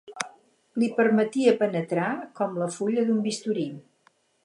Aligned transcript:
Li 0.83 0.87
permetia 0.99 1.53
penetrar, 1.61 2.09
com 2.41 2.59
la 2.65 2.73
fulla 2.79 3.07
d'un 3.11 3.25
bisturí 3.31 3.69